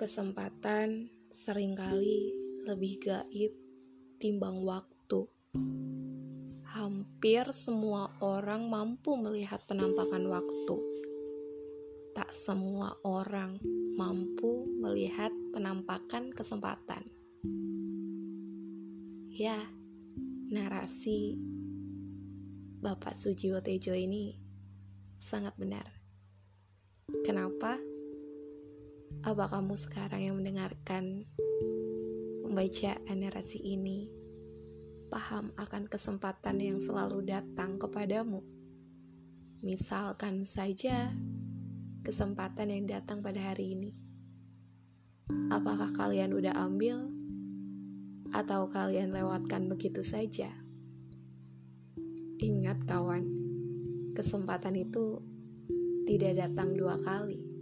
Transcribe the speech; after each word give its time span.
Kesempatan 0.00 1.12
sering 1.28 1.76
kali 1.76 2.32
lebih 2.64 3.04
gaib 3.04 3.52
timbang 4.16 4.64
waktu. 4.64 5.28
Hampir 6.72 7.44
semua 7.52 8.08
orang 8.24 8.64
mampu 8.72 9.20
melihat 9.20 9.60
penampakan 9.68 10.24
waktu. 10.32 10.76
Tak 12.16 12.32
semua 12.32 12.96
orang 13.04 13.60
mampu 14.00 14.64
melihat 14.80 15.36
penampakan 15.52 16.32
kesempatan. 16.32 17.04
Ya, 19.28 19.60
narasi 20.48 21.36
Bapak 22.80 23.12
Sujiwo 23.12 23.60
Tejo 23.60 23.92
ini 23.92 24.32
sangat 25.20 25.52
benar. 25.60 25.84
Kenapa? 27.20 27.76
Apa 29.20 29.44
kamu 29.50 29.76
sekarang 29.76 30.22
yang 30.22 30.36
mendengarkan 30.40 31.28
pembacaan 32.40 33.16
narasi 33.20 33.60
ini 33.60 34.08
paham 35.12 35.52
akan 35.60 35.90
kesempatan 35.92 36.56
yang 36.56 36.78
selalu 36.80 37.26
datang 37.28 37.76
kepadamu? 37.76 38.40
Misalkan 39.60 40.48
saja 40.48 41.12
kesempatan 42.00 42.72
yang 42.72 42.88
datang 42.88 43.20
pada 43.20 43.52
hari 43.52 43.76
ini. 43.76 43.90
Apakah 45.52 45.92
kalian 45.92 46.32
udah 46.32 46.56
ambil 46.56 47.12
atau 48.32 48.72
kalian 48.72 49.12
lewatkan 49.12 49.68
begitu 49.68 50.00
saja? 50.00 50.48
Ingat 52.40 52.88
kawan, 52.88 53.28
kesempatan 54.16 54.80
itu 54.80 55.20
tidak 56.08 56.40
datang 56.40 56.72
dua 56.72 56.96
kali 57.04 57.59